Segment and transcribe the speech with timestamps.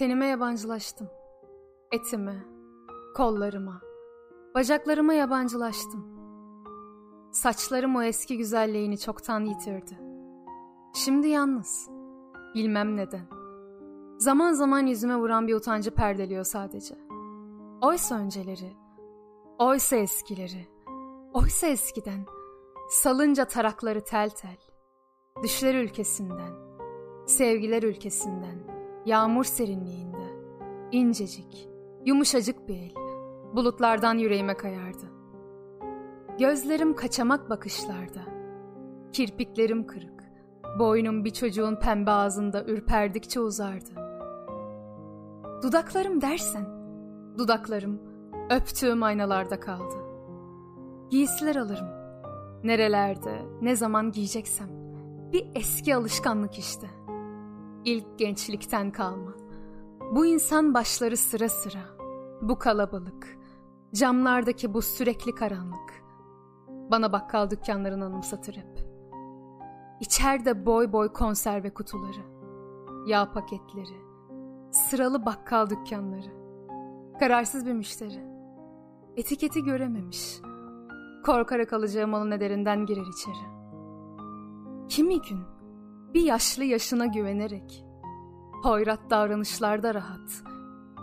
[0.00, 1.10] Tenime yabancılaştım.
[1.92, 2.44] Etime,
[3.16, 3.80] kollarıma,
[4.54, 6.06] bacaklarıma yabancılaştım.
[7.32, 9.98] Saçlarım o eski güzelliğini çoktan yitirdi.
[10.94, 11.88] Şimdi yalnız.
[12.54, 13.26] Bilmem neden.
[14.18, 16.94] Zaman zaman yüzüme vuran bir utancı perdeliyor sadece.
[17.82, 18.76] Oysa önceleri,
[19.58, 20.68] oysa eskileri,
[21.34, 22.26] oysa eskiden,
[22.90, 24.58] salınca tarakları tel tel,
[25.42, 26.52] düşler ülkesinden,
[27.26, 28.79] sevgiler ülkesinden,
[29.10, 30.26] yağmur serinliğinde,
[30.92, 31.68] incecik,
[32.06, 32.94] yumuşacık bir el,
[33.54, 35.06] bulutlardan yüreğime kayardı.
[36.38, 38.20] Gözlerim kaçamak bakışlarda,
[39.12, 40.24] kirpiklerim kırık,
[40.78, 43.90] boynum bir çocuğun pembe ağzında ürperdikçe uzardı.
[45.62, 46.66] Dudaklarım dersen,
[47.38, 48.00] dudaklarım
[48.50, 49.96] öptüğüm aynalarda kaldı.
[51.10, 51.88] Giysiler alırım,
[52.64, 54.68] nerelerde, ne zaman giyeceksem,
[55.32, 56.99] bir eski alışkanlık işte.
[57.84, 59.32] İlk gençlikten kalma.
[60.14, 61.80] Bu insan başları sıra sıra,
[62.42, 63.38] bu kalabalık,
[63.94, 66.04] camlardaki bu sürekli karanlık.
[66.90, 68.86] Bana bakkal dükkanlarını anımsatır hep.
[70.00, 72.22] İçeride boy boy konserve kutuları,
[73.06, 74.00] yağ paketleri,
[74.70, 76.40] sıralı bakkal dükkanları.
[77.20, 78.24] Kararsız bir müşteri.
[79.16, 80.40] Etiketi görememiş.
[81.24, 83.50] Korkarak alacağı malın ederinden girer içeri.
[84.88, 85.59] Kimi gün
[86.14, 87.84] bir yaşlı yaşına güvenerek,
[88.62, 90.42] hoyrat davranışlarda rahat,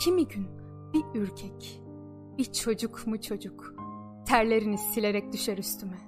[0.00, 0.48] kimi gün
[0.92, 1.82] bir ürkek,
[2.38, 3.74] bir çocuk mu çocuk,
[4.26, 5.98] terlerini silerek düşer üstüme.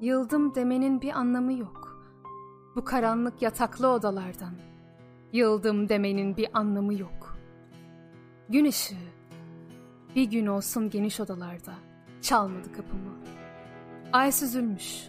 [0.00, 2.02] Yıldım demenin bir anlamı yok.
[2.76, 4.54] Bu karanlık yataklı odalardan.
[5.32, 7.36] Yıldım demenin bir anlamı yok.
[8.48, 8.94] Gün ışığı,
[10.16, 11.74] bir gün olsun geniş odalarda,
[12.22, 13.10] çalmadı kapımı.
[14.12, 15.08] Ay süzülmüş,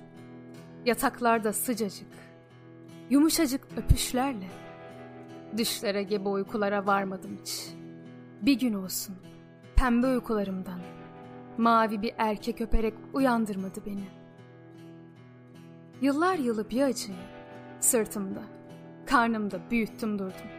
[0.85, 2.07] yataklarda sıcacık,
[3.11, 4.47] yumuşacık öpüşlerle,
[5.57, 7.67] düşlere gebe uykulara varmadım hiç.
[8.41, 9.15] Bir gün olsun,
[9.75, 10.79] pembe uykularımdan,
[11.57, 14.21] mavi bir erkek öperek uyandırmadı beni.''
[16.01, 17.17] Yıllar yılı bir acıyı
[17.79, 18.43] sırtımda,
[19.05, 20.51] karnımda büyüttüm durdum.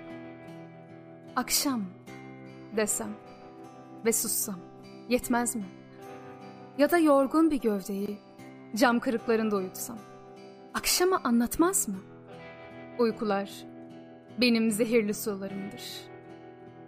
[1.37, 1.85] Akşam
[2.77, 3.15] desem
[4.05, 4.59] ve sussam
[5.09, 5.65] yetmez mi?
[6.79, 8.19] Ya da yorgun bir gövdeyi
[8.77, 9.99] cam kırıklarında uyutsam.
[10.75, 12.12] Akşama anlatmaz mı?
[12.99, 13.51] Uykular
[14.41, 15.83] benim zehirli sularımdır.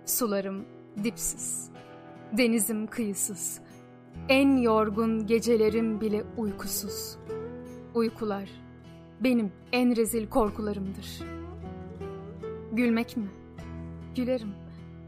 [0.06, 0.65] Sularım
[1.04, 1.70] dipsiz,
[2.32, 3.60] denizim kıyısız,
[4.28, 7.25] en yorgun gecelerim bile uykusuz.''
[7.94, 8.48] Uykular
[9.20, 11.22] benim en rezil korkularımdır.
[12.72, 13.26] Gülmek mi?
[14.16, 14.54] Gülerim.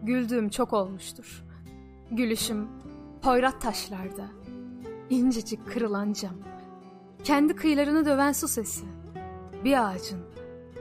[0.02, 1.44] Güldüğüm çok olmuştur.
[2.10, 2.68] Gülüşüm
[3.22, 4.26] hoyrat taşlarda.
[5.10, 6.34] incecik kırılan cam.
[7.24, 8.84] Kendi kıyılarını döven su sesi.
[9.64, 10.20] Bir ağacın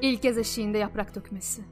[0.02, 1.64] ilk kez eşiğinde yaprak dökmesi.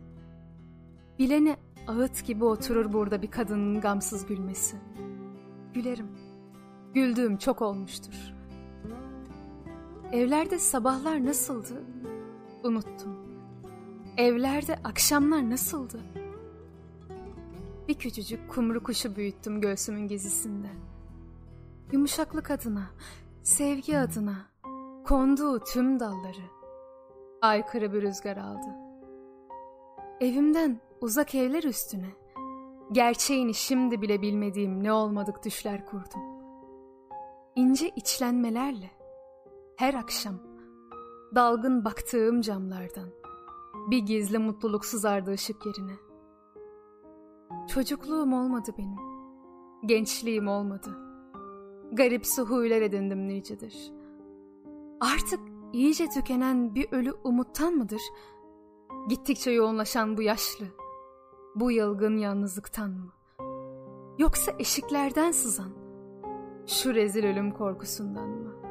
[1.20, 1.58] Bilene
[1.88, 4.76] ağıt gibi oturur burada bir kadının gamsız gülmesi.
[5.74, 6.08] Gülerim.
[6.94, 8.34] Güldüğüm çok olmuştur.
[10.12, 11.84] Evlerde sabahlar nasıldı?
[12.64, 13.16] Unuttum.
[14.18, 16.00] Evlerde akşamlar nasıldı?
[17.88, 20.68] Bir küçücük kumru kuşu büyüttüm göğsümün gezisinde.
[21.92, 22.90] Yumuşaklık adına,
[23.44, 24.48] sevgi adına,
[25.06, 26.63] konduğu tüm dalları.
[27.44, 28.68] Aykırı bir rüzgar aldı.
[30.22, 32.10] Evimden uzak evler üstüne,
[32.92, 36.22] gerçeğini şimdi bile bilmediğim ne olmadık düşler kurdum.
[37.56, 38.92] İnce içlenmelerle,
[39.76, 40.36] her akşam
[41.36, 43.10] dalgın baktığım camlardan
[43.92, 45.96] bir gizli mutluluk sızardı ışık yerine.
[47.68, 49.00] Çocukluğum olmadı benim.
[49.86, 50.98] Gençliğim olmadı.
[51.92, 53.92] Garip huylar edindim nicedir.
[55.02, 58.02] Artık iyice tükenen bir ölü umuttan mıdır?
[59.10, 60.66] Gittikçe yoğunlaşan bu yaşlı,
[61.56, 63.14] bu yılgın yalnızlıktan mı?
[64.20, 65.72] Yoksa eşiklerden sızan,
[66.68, 68.64] şu rezil ölüm korkusundan mı?''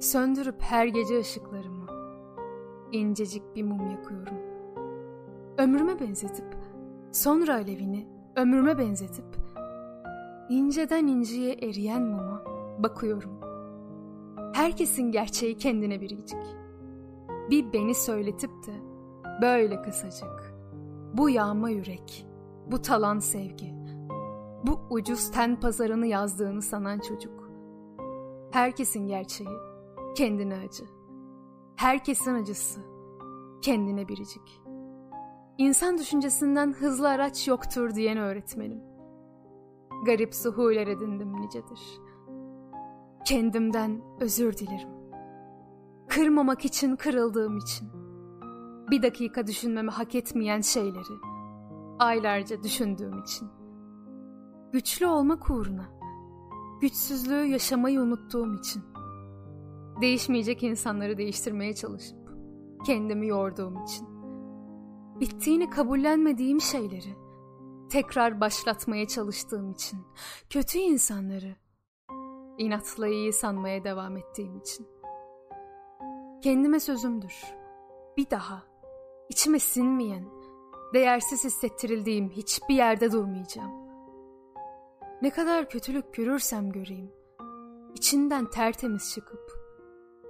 [0.00, 1.86] Söndürüp her gece ışıklarımı
[2.92, 4.34] incecik bir mum yakıyorum.
[5.58, 6.56] Ömrüme benzetip
[7.12, 9.24] sonra alevini ömrüme benzetip
[10.50, 12.44] inceden inceye eriyen muma
[12.78, 13.37] bakıyorum.
[14.54, 16.38] Herkesin gerçeği kendine biricik.
[17.50, 18.72] Bir beni söyletip de
[19.42, 20.54] böyle kısacık.
[21.14, 22.26] Bu yağma yürek,
[22.70, 23.74] bu talan sevgi,
[24.66, 27.50] bu ucuz ten pazarını yazdığını sanan çocuk.
[28.50, 29.48] Herkesin gerçeği
[30.16, 30.84] kendine acı.
[31.76, 32.80] Herkesin acısı,
[33.62, 34.62] kendine biricik.
[35.58, 38.80] İnsan düşüncesinden hızlı araç yoktur diyen öğretmenim.
[40.04, 42.00] Garip suhuler edindim nicedir.
[43.24, 44.88] Kendimden özür dilerim.
[46.08, 47.88] Kırmamak için kırıldığım için.
[48.90, 51.18] Bir dakika düşünmemi hak etmeyen şeyleri
[51.98, 53.48] Aylarca düşündüğüm için.
[54.72, 55.88] Güçlü olmak uğruna.
[56.80, 58.82] Güçsüzlüğü yaşamayı unuttuğum için.
[60.00, 62.18] Değişmeyecek insanları değiştirmeye çalışıp
[62.86, 64.08] kendimi yorduğum için.
[65.20, 67.16] Bittiğini kabullenmediğim şeyleri
[67.90, 69.98] tekrar başlatmaya çalıştığım için.
[70.50, 71.56] Kötü insanları
[72.58, 74.86] inatla iyi sanmaya devam ettiğim için.
[76.42, 77.54] Kendime sözümdür.
[78.16, 78.62] Bir daha
[79.28, 80.24] içime sinmeyen,
[80.94, 83.72] değersiz hissettirildiğim hiçbir yerde durmayacağım.
[85.22, 87.12] Ne kadar kötülük görürsem göreyim,
[87.94, 89.52] içinden tertemiz çıkıp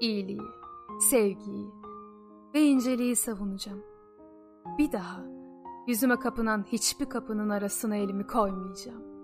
[0.01, 0.49] iyiliği,
[1.11, 1.71] sevgiyi
[2.55, 3.83] ve inceliği savunacağım.
[4.79, 5.25] Bir daha
[5.87, 9.18] yüzüme kapınan hiçbir kapının arasına elimi koymayacağım.